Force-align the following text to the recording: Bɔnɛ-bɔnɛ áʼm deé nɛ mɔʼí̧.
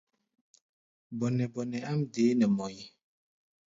Bɔnɛ-bɔnɛ 1.17 1.77
áʼm 1.89 2.01
deé 2.13 2.31
nɛ 2.39 2.45
mɔʼí̧. 2.57 2.85